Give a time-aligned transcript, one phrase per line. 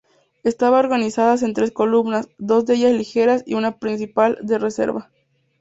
[0.43, 5.11] Estaban organizadas en tres columnas, dos de ellas ligeras y una principal, de reserva.